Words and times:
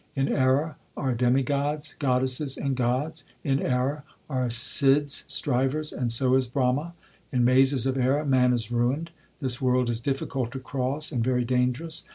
In 0.15 0.29
error 0.29 0.77
are 0.97 1.13
demigods, 1.13 1.93
goddesses, 1.99 2.57
and 2.57 2.75
gods; 2.75 3.23
In 3.43 3.61
error 3.61 4.03
are 4.31 4.47
Sidhs, 4.49 5.25
Strivers, 5.27 5.93
and 5.93 6.11
so 6.11 6.33
is 6.33 6.47
Brahma; 6.47 6.95
In 7.31 7.45
mazes 7.45 7.85
of 7.85 7.97
error 7.99 8.25
man 8.25 8.51
is 8.51 8.71
ruined. 8.71 9.11
This 9.41 9.61
world 9.61 9.91
is 9.91 9.99
difficult 9.99 10.51
to 10.53 10.59
cross 10.59 11.11
and 11.11 11.23
very 11.23 11.45
dangerous. 11.45 12.03